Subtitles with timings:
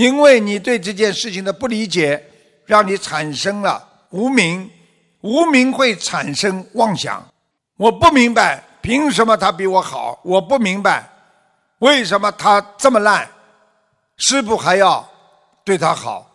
[0.00, 2.24] 因为你对这件事情的不理解，
[2.64, 4.70] 让你产生了无明，
[5.20, 7.22] 无明会产生妄想。
[7.76, 10.18] 我不明白，凭什么他比我好？
[10.24, 11.06] 我不明白，
[11.80, 13.28] 为什么他这么烂？
[14.16, 15.06] 师傅还要
[15.66, 16.26] 对他好？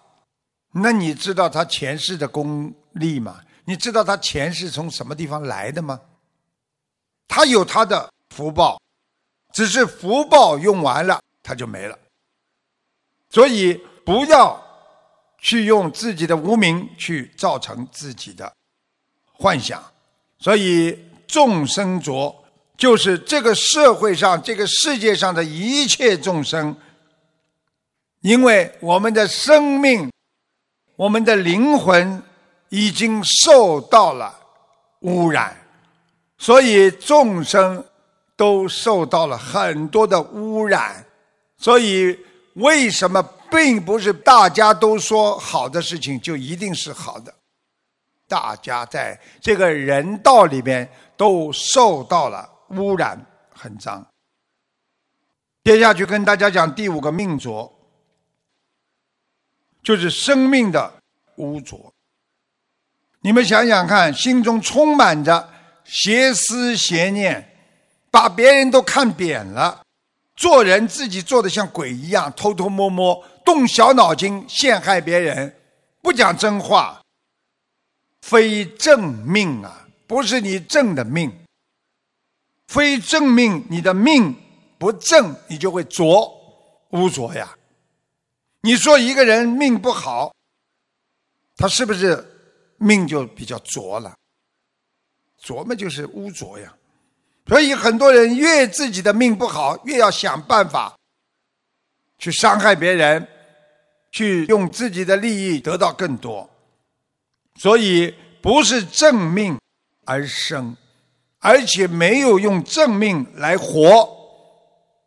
[0.72, 3.40] 那你知道他前世的功力吗？
[3.66, 6.00] 你知道他前世从什么地方来的吗？
[7.28, 8.80] 他有他的福报，
[9.56, 11.98] 只是福报用完了，他就没了。
[13.36, 13.74] 所以
[14.06, 14.58] 不要
[15.42, 18.50] 去用自己的无名去造成自己的
[19.34, 19.84] 幻想。
[20.40, 20.98] 所以
[21.28, 22.34] 众生浊
[22.78, 26.74] 就是这个社会上、这个世界上的一切众生，
[28.22, 30.10] 因为我们的生命、
[30.96, 32.24] 我们的灵魂
[32.70, 34.34] 已经受到了
[35.02, 35.54] 污染，
[36.38, 37.84] 所以众生
[38.38, 41.06] 都受到了很多的污染，
[41.58, 42.18] 所以。
[42.56, 47.34] 为什么并不是大家都说好的事情就一定是好的？
[48.28, 54.06] 大家在这个人道里边都受到了污染，很脏。
[55.64, 57.72] 接下去跟大家讲第五个命浊，
[59.84, 60.94] 就是生命的
[61.38, 61.94] 污浊。
[63.22, 65.50] 你们想想看，心中充满着
[65.84, 67.58] 邪思邪念，
[68.12, 69.82] 把别人都看扁了。
[70.36, 75.56] 做人自己做的像鬼一样，偷偷摸摸，动小脑筋陷害别人，
[76.02, 77.02] 不讲真话，
[78.22, 79.88] 非正命啊！
[80.08, 81.32] 不是你正的命，
[82.68, 84.36] 非正命，你的命
[84.78, 86.32] 不正，你就会浊
[86.90, 87.56] 污浊呀。
[88.62, 90.34] 你说一个人命不好，
[91.56, 92.24] 他是不是
[92.78, 94.16] 命就比较浊了？
[95.38, 96.76] 浊嘛，就是污浊呀。
[97.48, 100.98] 所以很多人越自己的命不好，越要想办法
[102.18, 103.28] 去伤害别人，
[104.16, 106.50] 去用自己的利益得到更多。
[107.56, 109.60] 所以不是正命
[110.06, 110.74] 而生，
[111.40, 114.10] 而且没有用正命来活，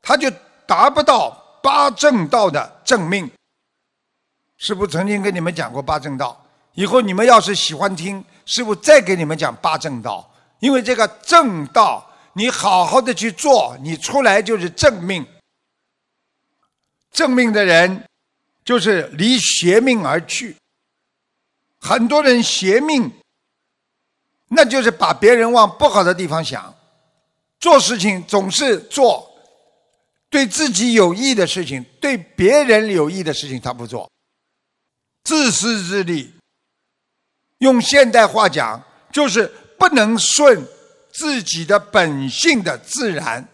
[0.03, 0.31] 他就
[0.67, 1.31] 达不到
[1.63, 3.31] 八正道的正命。
[4.59, 12.05] 师父曾经跟你们讲过八正道，以后你们要是喜欢听，师父再给你们讲八正道，因为这个正道。
[12.35, 15.27] 你好好的去做，你出来就是正命。
[17.11, 18.05] 正命的人
[18.69, 20.55] 就是离邪命而去。
[21.81, 23.11] 很多人邪命，
[24.49, 26.75] 那就是把别人往不好的地方想，
[27.59, 29.27] 做事情总是做
[30.29, 34.07] 对自己有益的事情，对别人有益的事情他不做，
[35.25, 36.31] 自私自利。
[37.61, 40.63] 用现代话讲，就是不能顺。
[41.11, 43.49] 自己的本性的自然，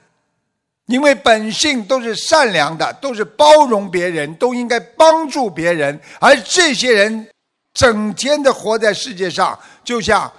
[0.87, 5.99] 因为本性都是善良的，都是包容别人，都应该帮助别人。
[6.21, 7.27] 而这些人
[7.72, 10.31] 整天的活在世界上，就像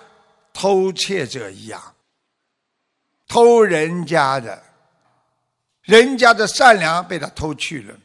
[0.53, 1.81] 偷窃者一样，
[3.27, 4.61] 偷人家的，
[5.81, 7.95] 人家的善良被他偷去了，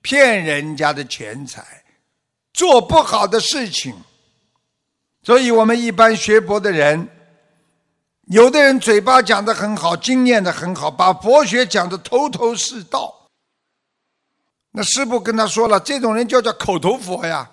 [0.00, 1.64] 骗人家的钱财，
[2.52, 3.92] 做不好的事情。
[5.24, 7.08] 所以我们一般学佛的人。
[8.30, 13.14] 有的人嘴巴讲的很好，经验的很好，把佛学讲的头头是道。
[14.70, 17.50] 那师傅跟他说了，这种人就叫口头佛呀，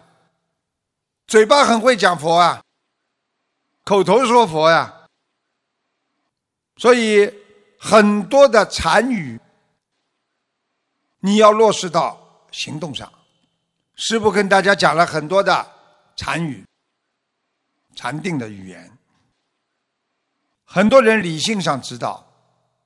[1.28, 2.62] 嘴巴很会讲佛啊，
[3.86, 4.94] 口头说佛呀。
[6.78, 7.34] 所以
[7.80, 9.40] 很多的禅语，
[11.22, 12.20] 你要落实到
[12.52, 13.10] 行动上。
[13.96, 15.66] 师傅跟大家讲了很多的
[16.18, 16.66] 禅语，
[17.96, 18.92] 禅定的语言。
[20.76, 22.28] 很多人理性上知道，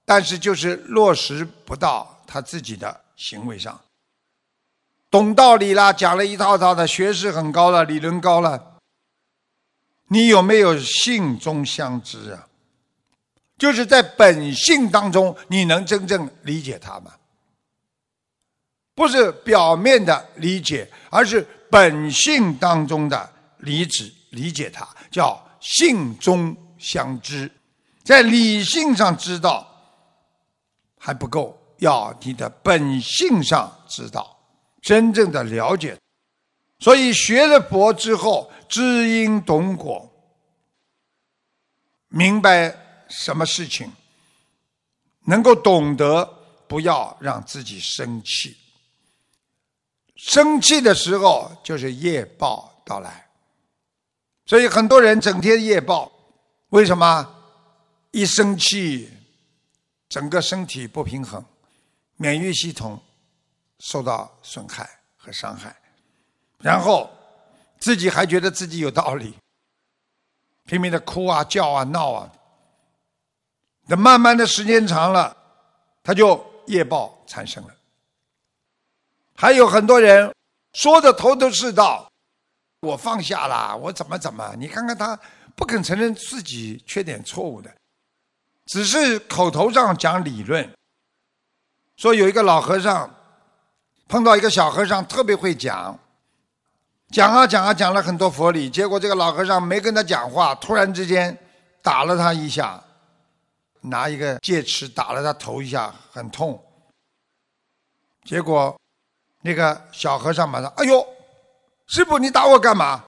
[0.05, 3.81] 但是就是落实不到他自己的行为上。
[5.09, 8.75] 懂道理啦，讲了一套套的，学识很高了，理论高了。
[10.09, 12.47] 你有没有性中相知啊？
[13.57, 17.13] 就是在本性当中，你能真正理解他吗？
[18.94, 27.51] 不是表面的理解，而是本性当中的理解，理解他叫性中相知。
[28.04, 29.68] 在理性上知道
[30.98, 34.38] 还不够，要你的本性上知道，
[34.81, 35.98] 真正的了解。
[36.80, 40.10] 所以学了佛之后，知因懂果，
[42.07, 43.92] 明白什么事情，
[45.25, 46.25] 能够懂得
[46.68, 48.57] 不要让自己生气。
[50.16, 53.30] 生气的时候就是业报到来，
[54.45, 56.12] 所以很多人整天业报，
[56.69, 57.36] 为什么？
[58.11, 59.11] 一生气，
[60.07, 61.44] 整个身体不平衡，
[62.15, 63.00] 免疫系统
[63.79, 65.75] 受到损害和伤害，
[66.57, 67.09] 然后
[67.79, 69.35] 自己还觉得自己有道理，
[70.65, 72.31] 拼命的哭啊、叫啊、闹啊。
[73.85, 75.35] 那慢慢的时间长了，
[76.03, 77.75] 他就业报产生了。
[79.35, 80.33] 还有很多人
[80.73, 82.11] 说的头头是道，
[82.81, 84.56] 我放下了，我怎么怎么？
[84.57, 85.19] 你看看他
[85.56, 87.73] 不肯承认自己缺点错误的，
[88.69, 90.71] 只是口头上讲理论。
[91.98, 93.10] 说有一个老和尚
[94.07, 95.98] 碰到一个小和尚，特别会讲，
[97.10, 101.36] 讲啊讲啊讲了很多佛理，结果这个老和尚没跟他讲话，突然之间
[101.81, 102.81] 打了他一下。
[103.81, 106.62] 拿一个戒尺打了他头一下，很痛。
[108.25, 108.77] 结果
[109.42, 111.07] 那个小和尚马上：“哎呦，
[111.88, 113.06] 师傅，你打我干嘛？”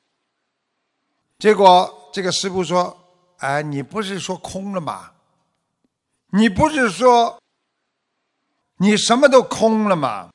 [1.38, 2.98] 结果这个师傅说
[3.40, 5.12] ：“哎，你不是说空了吗？
[6.32, 7.40] 你不是说
[8.78, 10.30] 你什么都空了吗？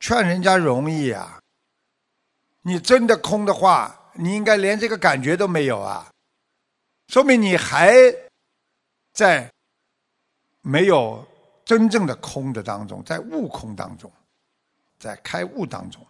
[0.00, 1.40] 劝人家容易啊，
[2.62, 6.10] 你真的空的话，你应该连这个感觉都没有啊，
[7.08, 7.92] 说明你还……”
[9.12, 9.50] 在
[10.60, 11.26] 没有
[11.64, 14.08] 真正的空的当中，在悟空当中，
[14.96, 16.06] 在开悟当中，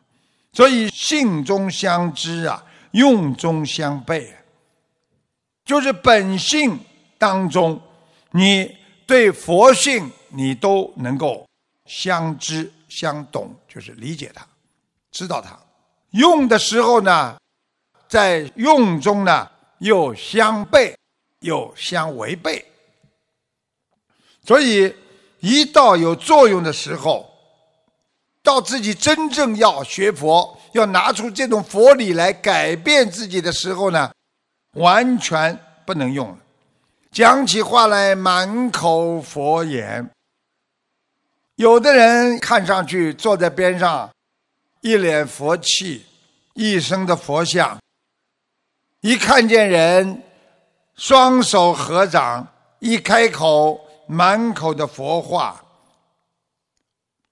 [0.52, 4.30] 所以性中相知啊，用中相悖，
[5.64, 6.78] 就是本性
[7.16, 7.80] 当中，
[8.30, 8.76] 你
[9.06, 11.46] 对佛性你都能够
[11.86, 14.46] 相知相懂，就是理解它，
[15.10, 15.58] 知道它。
[16.10, 17.38] 用的时候呢，
[18.08, 19.48] 在用中呢
[19.78, 20.94] 又相悖，
[21.40, 22.64] 又相违背。
[24.44, 24.94] 所以，
[25.40, 27.30] 一到有作用的时候，
[28.42, 34.10] 到自己真正要学佛，要拿出这种佛理来改变自己的时候呢，
[34.72, 36.38] 完全不能用了。
[37.10, 40.10] 讲起话来满口佛言，
[41.56, 44.10] 有的人看上去坐在边上，
[44.80, 46.06] 一脸佛气，
[46.54, 47.78] 一身的佛像，
[49.00, 50.22] 一看见人，
[50.94, 52.46] 双手合掌，
[52.78, 53.84] 一开口。
[54.10, 55.62] 满口的佛话，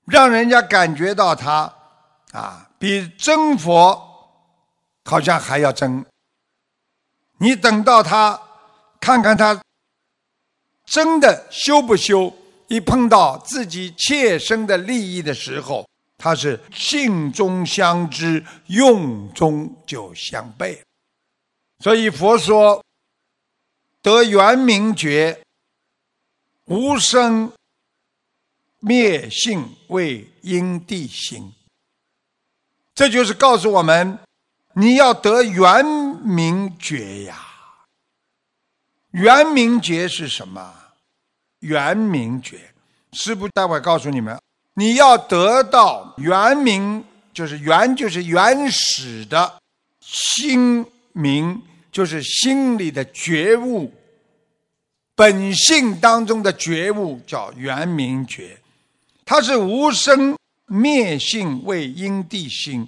[0.05, 1.73] 让人家感觉到他
[2.32, 3.99] 啊，比真佛
[5.06, 6.05] 好像还要真。
[7.38, 8.38] 你等到他
[9.00, 9.58] 看看他
[10.86, 12.32] 真的修不修，
[12.68, 15.86] 一碰到自己切身的利益的时候，
[16.16, 20.80] 他是性中相知，用中就相悖。
[21.80, 22.82] 所以佛说
[24.00, 25.42] 得圆明觉。
[26.68, 27.52] 无生
[28.80, 31.52] 灭性为因地行，
[32.92, 34.18] 这就是告诉我们，
[34.72, 37.40] 你要得圆明觉呀。
[39.12, 40.75] 圆明觉是什么？
[41.66, 42.58] 圆明觉，
[43.12, 44.38] 师父待会告诉你们，
[44.74, 47.04] 你要得到圆明，
[47.34, 49.58] 就是圆，就是原始的
[50.00, 51.60] 心明，
[51.90, 53.92] 就是心里的觉悟。
[55.14, 58.58] 本性当中的觉悟叫圆明觉，
[59.24, 60.36] 它是无生
[60.66, 62.86] 灭性为因地心，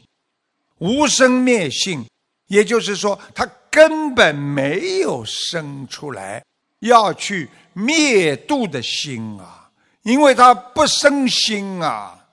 [0.79, 2.05] 无生灭性，
[2.49, 6.45] 也就是说，它根本没有生出来
[6.81, 9.71] 要去灭度的心啊，
[10.03, 12.27] 因为他不生心啊，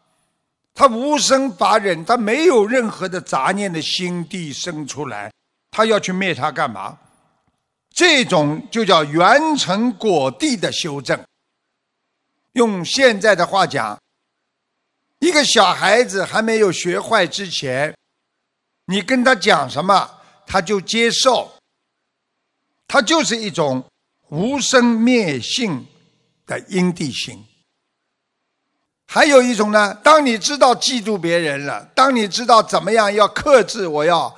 [0.74, 5.32] 他无生法忍，他没有任何的杂念的心地生出来，
[5.72, 6.98] 他要去灭他干嘛？
[7.94, 11.18] 这种就叫圆成果地的修正。
[12.54, 13.98] 用现在的话讲，
[15.20, 17.96] 一个小孩子还没有学坏之前，
[18.86, 20.10] 你跟他讲什么，
[20.46, 21.52] 他就接受。
[22.88, 23.84] 他就是一种
[24.30, 25.86] 无生灭性
[26.46, 27.44] 的因地心。
[29.08, 34.36] 还有一种呢，当你知道嫉妒别人了，当你知道怎么样要克制，我要。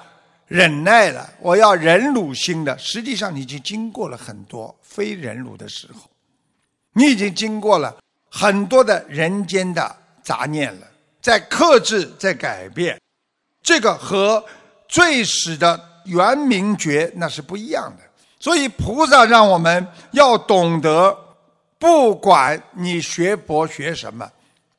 [0.50, 2.78] 忍耐了，我要忍辱心的。
[2.78, 6.10] 实际上，你已经经过了很多非忍辱的时候，
[6.94, 7.94] 你已经经过了
[8.32, 10.88] 很多的人间的杂念了，
[11.22, 12.98] 在克制，在改变，
[13.62, 14.42] 这个和
[14.88, 18.04] 最始的圆明觉那是不一样的。
[18.48, 21.36] 所以，菩萨让我们要懂得，
[21.78, 24.32] 不管你学佛学什么，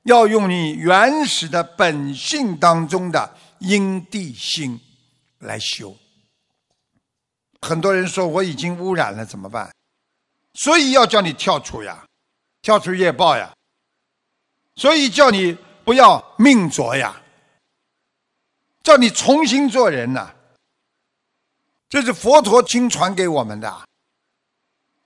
[0.04, 4.80] 要用你原始的本性当中的因地心。
[5.40, 5.94] 来修。
[7.60, 9.70] 很多人说我已经污染了，怎么办？
[10.54, 12.06] 所以要叫你跳出呀，
[12.62, 13.52] 跳出业报呀。
[14.76, 17.20] 所以叫你不要命浊呀，
[18.82, 20.34] 叫你重新做人呐。
[21.88, 23.82] 这是佛陀经传给我们的，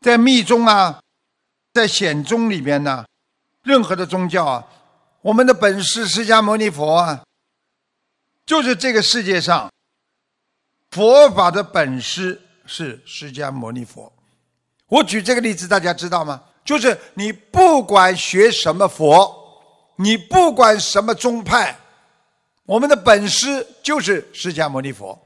[0.01, 1.01] 在密宗啊，
[1.73, 3.05] 在显宗里边呢，
[3.63, 4.67] 任何的宗教啊，
[5.21, 7.23] 我们的本师释迦牟尼佛啊。
[8.45, 9.71] 就是这个世界上
[10.91, 14.13] 佛法的本师是释迦牟尼佛。
[14.89, 16.43] 我举这个例子，大家知道吗？
[16.65, 19.33] 就是你不管学什么佛，
[19.97, 21.79] 你不管什么宗派，
[22.67, 25.17] 我们的本师就是释迦牟尼佛。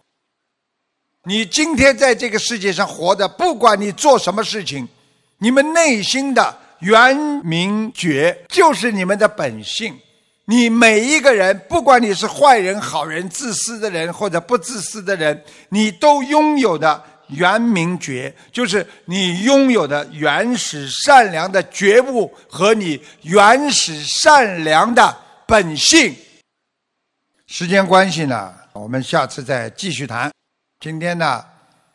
[1.28, 4.86] 你今天在这个世界上活的，不管你做什么事情，
[5.38, 9.98] 你们内心的圆明觉就是你们的本性。
[10.44, 26.14] 你每一个人，不管你是坏人、好人、自私的人或者不自私的人，你都拥有的圆明觉，就是你拥有的原始善良的觉悟和你原始善良的本性。
[27.48, 30.35] 时间关系呢，我们下次再继续谈。
[30.78, 31.44] 今天呢，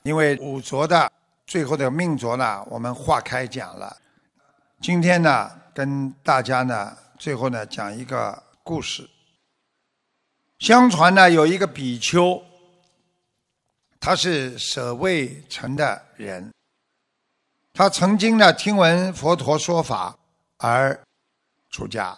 [0.04, 1.12] 因为五浊的
[1.46, 3.96] 最后的命浊呢，我们化开讲了。
[4.82, 6.98] 今天呢，跟大家呢。
[7.20, 9.08] 最后呢，讲一个故事。
[10.58, 12.42] 相传呢，有一个比丘，
[14.00, 16.52] 他是舍卫城的人。
[17.74, 20.18] 他曾经呢，听闻佛陀说法
[20.58, 21.00] 而
[21.70, 22.18] 出家。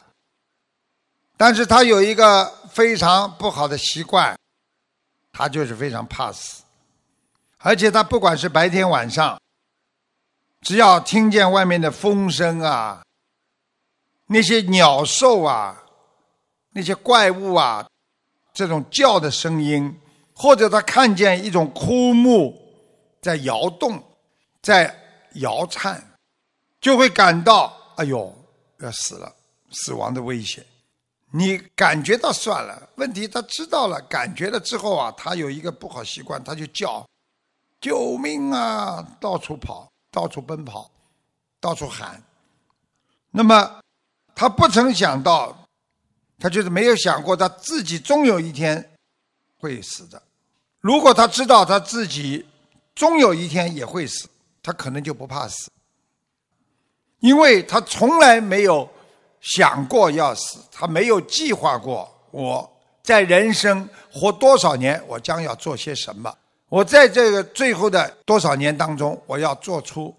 [1.35, 4.37] 但是他有一个非常不好的习惯，
[5.33, 6.63] 他就是非常怕死，
[7.57, 9.37] 而且他不管是白天晚上，
[10.61, 13.03] 只要听见外面的风声啊。
[14.27, 15.83] 那些鸟兽啊，
[16.69, 17.85] 那些怪物啊，
[18.53, 19.99] 这种叫的声音，
[20.33, 22.57] 或者他看见一种枯木
[23.21, 24.01] 在摇动，
[24.61, 24.95] 在
[25.35, 26.01] 摇颤，
[26.79, 28.33] 就会感到哎呦
[28.79, 29.35] 要死了，
[29.71, 30.65] 死亡的危险。
[31.33, 37.03] 你感觉到算了，问题他知道了，感觉了之后啊，他有一个不好习惯，他就叫
[37.81, 40.89] 救命啊，到处跑，到处奔跑，
[41.59, 42.23] 到处喊。
[43.31, 43.79] 那么。
[44.35, 45.55] 他不曾想到，
[46.39, 48.97] 他就是没有想过他自己终有一天
[49.59, 50.19] 会死的。
[50.79, 52.43] 如果他知道他自己
[52.95, 54.27] 终有一天也会死，
[54.63, 55.71] 他可能就不怕死，
[57.19, 58.89] 因为他从来没有
[59.43, 62.67] 想过要死，他没有计划过我
[63.03, 66.33] 在人生活多少年，我将要做些什么，
[66.69, 70.15] 我在这个最后的多少年当中，我要做出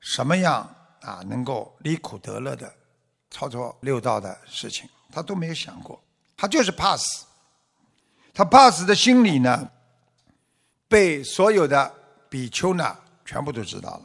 [0.00, 0.68] 什么样
[1.00, 2.70] 啊能够离苦得乐的。
[3.30, 6.00] 操作六道的事情，他都没有想过，
[6.36, 7.24] 他就是怕死。
[8.32, 9.68] 他怕死的心理呢，
[10.86, 11.92] 被所有的
[12.28, 14.02] 比丘呢全部都知道了。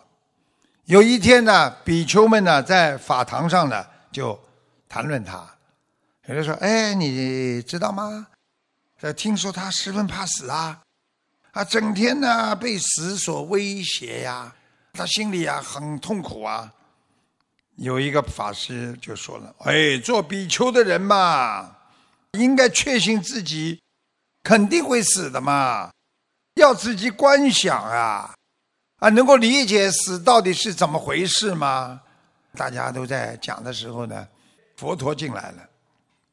[0.86, 4.40] 有一天呢，比丘们呢在法堂上呢就
[4.89, 5.48] 谈论他，
[6.25, 8.27] 有人说：“哎，你知道吗？
[9.01, 10.81] 呃，听说他十分怕死啊，
[11.51, 14.53] 啊，整天呢被死所威胁呀，
[14.93, 16.74] 他心里啊很痛苦啊。”
[17.77, 21.77] 有一个法师就说了：“哎，做比丘的人嘛，
[22.31, 23.79] 应该确信自己
[24.43, 25.91] 肯定会死的嘛，
[26.55, 28.34] 要自己观想啊，
[28.98, 32.01] 啊，能够理解死到底是怎么回事吗？”
[32.58, 34.27] 大家都在讲的时候呢，
[34.80, 35.70] 佛陀进来了。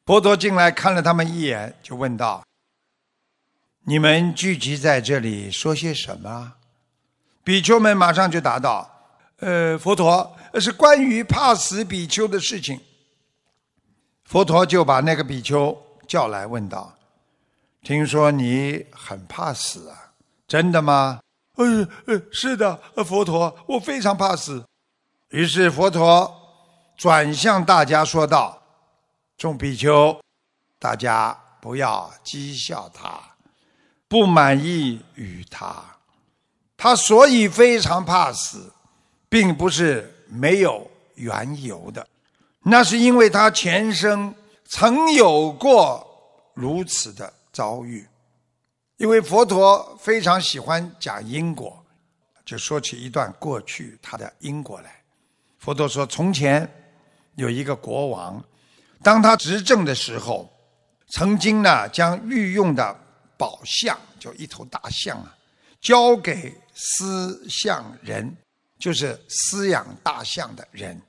[0.05, 2.45] 佛陀进来看了他们一眼，就问道
[3.83, 6.53] ：“你们聚集在这里说些什么？”
[7.43, 8.89] 比丘们马上就答道
[9.39, 12.79] ：“呃，佛陀。”是关于怕死比丘的事情。
[14.23, 15.77] 佛陀就把那个比丘
[16.07, 16.95] 叫来，问道
[17.83, 20.13] ：“听说你很怕死啊？
[20.47, 21.19] 真的吗
[21.55, 24.63] ？”“呃呃，是的，佛陀，我非常怕死。”
[25.31, 26.46] 于是佛陀
[26.97, 28.61] 转向大家说道
[29.37, 30.19] ：“众比丘，
[30.77, 33.21] 大家不要讥笑他，
[34.09, 35.81] 不满意于他。
[36.75, 38.73] 他所以非常怕死，
[39.29, 40.85] 并不是。”没有
[41.15, 42.05] 缘由的，
[42.63, 44.35] 那是因为他前生
[44.65, 46.05] 曾有过
[46.53, 48.05] 如此的遭遇。
[48.97, 51.81] 因为佛陀非常喜欢讲因果，
[52.43, 55.01] 就说起一段过去他的因果来。
[55.59, 56.69] 佛陀说，从前
[57.37, 58.43] 有一个国王，
[59.01, 60.47] 当他执政的时候，
[61.07, 62.95] 曾经呢将御用的
[63.37, 65.35] 宝象，就一头大象啊，
[65.81, 68.37] 交给司象人。
[68.79, 71.01] 就是饲养大象的人，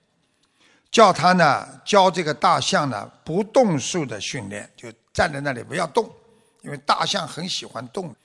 [0.90, 6.10] 叫他呢教这个大象呢不动术的训练，就站在那里不要动，
[6.62, 8.16] 因为大象很喜欢动，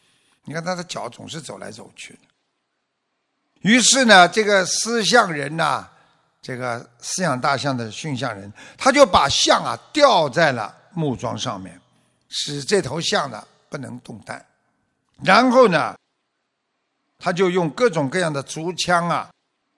[0.45, 2.19] 你看它的脚总是走来走去的。
[3.63, 5.89] 于是呢，这个思象人呐，
[6.43, 11.81] 这个饲养大象的驯象人，他就把象啊吊在了木桩上面，
[12.29, 14.45] 使这头象呢不能动弹，
[15.23, 15.97] 然后呢，
[17.17, 19.29] 他就用各种各样的竹枪啊。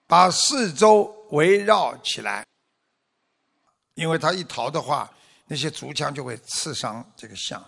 [0.08, 2.46] 把四周围绕起来，
[3.94, 5.10] 因为他一逃的话，
[5.46, 7.60] 那些竹枪就会刺伤这个象。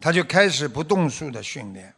[0.00, 1.94] 他就开始不动术的训练。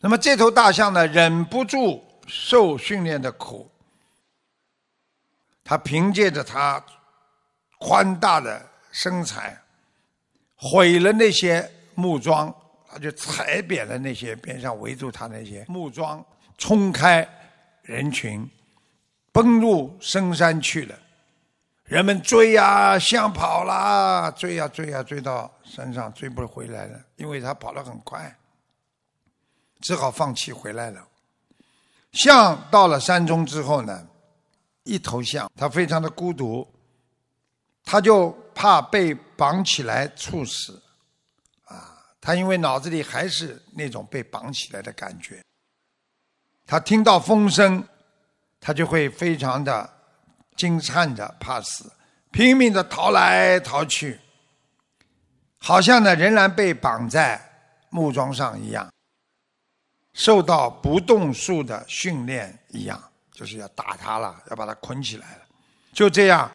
[0.00, 3.70] 那么这头大象呢，忍不住受训练的苦，
[5.70, 6.84] 他凭借着他
[7.78, 8.60] 宽大的
[8.90, 9.56] 身材，
[10.56, 12.52] 毁了那些木桩，
[12.90, 16.26] 他就踩扁了那些边上围住他那些木桩，
[16.58, 17.24] 冲开
[17.82, 18.50] 人群，
[19.30, 20.98] 奔入深山去了。
[21.84, 28.36] 人们追呀，象跑啦，追呀追呀，追到山上追不回来了，因为他跑得很快。
[29.80, 31.06] 只好放弃回来了。
[32.10, 34.04] 象到了山中之后呢，
[34.84, 36.66] 一头象，它非常的孤独，
[37.84, 40.82] 他就怕被绑起来处死，
[41.64, 45.42] 啊，他因为脑子里还是那种被绑起来的感觉。
[46.66, 47.82] 他听到风声，
[48.60, 49.88] 他就会非常的
[50.56, 51.90] 惊颤着，怕死，
[52.30, 54.20] 拼命的逃来逃去，
[55.58, 57.40] 好像呢仍然被绑在
[57.90, 58.88] 木桩上一样。
[60.12, 63.09] 受到不动术的训练一样，
[63.40, 65.42] 就是要打他了，要把他捆起来了。
[65.94, 66.54] 就这样，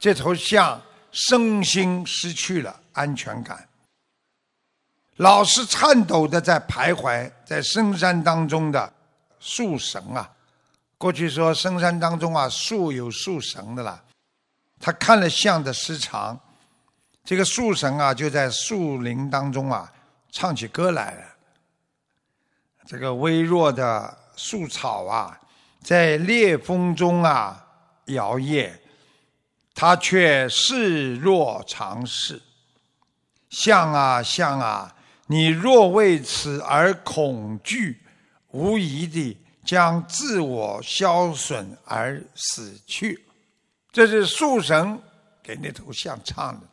[0.00, 3.68] 这头象身心失去了安全感，
[5.16, 8.92] 老是颤抖的在徘徊在深山当中的
[9.40, 10.30] 树神啊。
[10.96, 14.00] 过去说深山当中啊，树有树神的啦。
[14.78, 16.38] 他看了象的失常，
[17.24, 19.92] 这个树神啊，就在树林当中啊，
[20.30, 21.24] 唱起歌来了。
[22.86, 25.36] 这个微弱的树草啊，
[25.82, 27.66] 在烈风中啊
[28.06, 28.70] 摇曳，
[29.74, 32.40] 它却视若常事。
[33.50, 34.94] 象啊象啊，
[35.26, 38.00] 你若为此而恐惧，
[38.52, 43.24] 无疑地将自我消损而死去。
[43.90, 44.98] 这是树神
[45.42, 46.66] 给那头象唱的。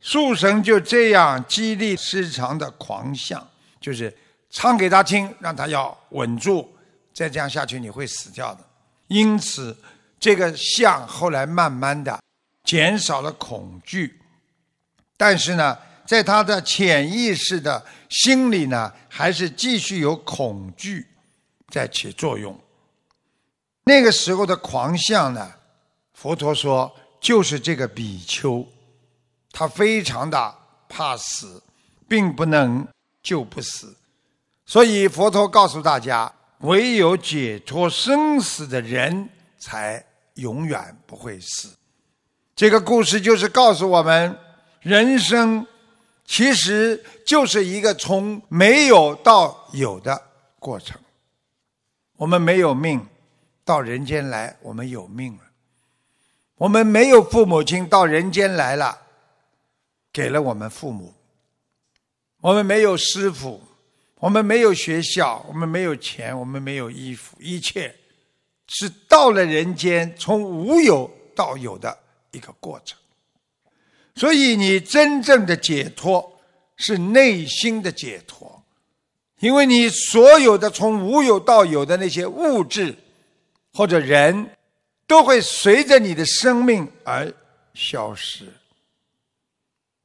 [0.00, 3.48] 树神就这样激励失常的狂象，
[3.80, 4.14] 就是。
[4.48, 6.74] 唱给他听，让他要稳住，
[7.16, 8.60] 再这样下去你会死掉的。
[9.06, 9.74] 因此，
[10.20, 12.20] 这个象后来慢慢的
[12.62, 14.20] 减少了恐惧，
[15.16, 21.06] 但是呢，在他的潜意识的心里呢，还是继续有恐惧
[21.68, 22.54] 在起作用。
[23.84, 25.50] 那个时候的狂象呢，
[26.12, 28.66] 佛陀说就是这个比丘，
[29.52, 30.54] 他非常的
[30.86, 31.62] 怕死，
[32.06, 32.86] 并不能
[33.22, 33.96] 救不死。
[34.66, 41.76] 所以佛陀告诉大家，唯有解脱生死的人，才永远不会死。
[42.54, 44.38] 这个故事就是告诉我们，
[44.80, 45.66] 人生
[46.24, 50.20] 其实就是一个从没有到有的
[50.58, 50.98] 过程。
[52.16, 53.06] 我们没有命，
[53.62, 55.42] 到人间来，我们有命了；
[56.54, 58.98] 我们没有父母亲，到人间来了，
[60.10, 61.12] 给了我们父母；
[62.40, 63.62] 我们没有师傅。
[64.18, 67.94] 我们没有学校，我们没有钱，我们没有衣服，一切
[68.66, 71.96] 是到了人间从无有到有的
[72.30, 72.98] 一个过程。
[74.14, 76.40] 所以，你真正的解脱
[76.76, 78.62] 是内心的解脱，
[79.40, 82.96] 因为你所有的从无有到有的那些物质
[83.74, 84.48] 或者人，
[85.06, 87.30] 都会随着你的生命而
[87.74, 88.50] 消失。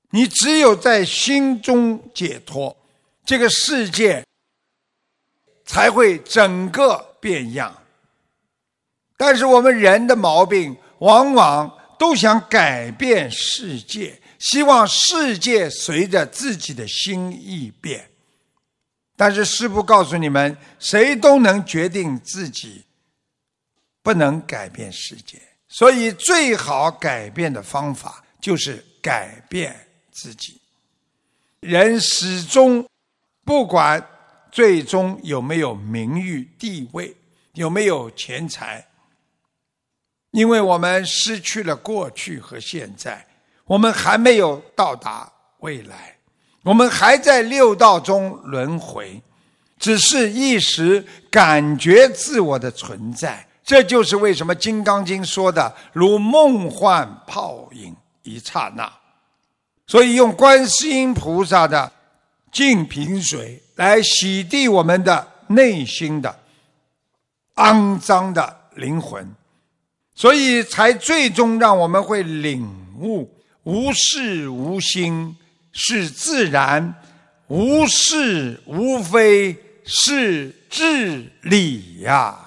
[0.09, 2.75] 你只有在心中解脱。
[3.23, 4.25] 这个世界
[5.65, 7.73] 才会整个变样，
[9.15, 18.09] 但是我们人的毛病往往都想改变世界，希望世界随着自己的心意变。
[19.15, 22.83] 但是师父告诉你们，谁都能决定自己，
[24.01, 25.39] 不能改变世界。
[25.69, 30.59] 所以，最好改变的方法就是改变自己。
[31.61, 32.85] 人始终。
[33.43, 34.05] 不管
[34.51, 37.15] 最终有没有名誉地位，
[37.53, 38.85] 有没有钱财，
[40.31, 43.25] 因为我们失去了过去和现在，
[43.65, 46.15] 我们还没有到达未来，
[46.63, 49.21] 我们还在六道中轮回，
[49.79, 53.47] 只是一时感觉自我的存在。
[53.63, 58.91] 这就是为什么《金刚经》说的“如梦幻泡影，一刹那”。
[59.87, 61.91] 所以用观世音菩萨的。
[62.51, 66.39] 净瓶水来洗涤我们的内心的
[67.55, 69.27] 肮脏的灵魂，
[70.15, 72.67] 所以才最终让我们会领
[72.99, 73.29] 悟：
[73.63, 75.35] 无事无心
[75.71, 76.93] 是自然，
[77.47, 82.37] 无是无非是智理呀。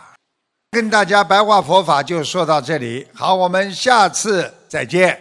[0.70, 5.18] 跟大家白话佛法就说到这里，好，我们下次再见。